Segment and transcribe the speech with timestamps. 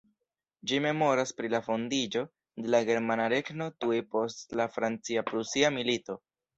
[0.69, 2.25] Ĝi memoras pri la fondiĝo
[2.65, 6.23] de la Germana regno tuj post la Francia-Prusia Milito.